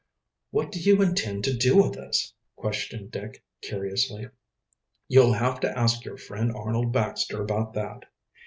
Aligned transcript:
"What 0.49 0.71
do 0.71 0.79
you 0.79 0.99
intend 1.03 1.43
to 1.43 1.55
do 1.55 1.77
with 1.77 1.95
us?" 1.95 2.33
questioned 2.55 3.11
Dick 3.11 3.43
curiously. 3.61 4.29
"You'll 5.07 5.33
have 5.33 5.59
to 5.59 5.77
ask 5.77 6.05
your 6.05 6.17
friend 6.17 6.51
Arnold 6.55 6.91
Baxter 6.91 7.39
about 7.39 7.75
that." 7.75 8.05